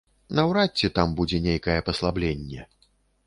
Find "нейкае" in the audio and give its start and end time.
1.47-1.77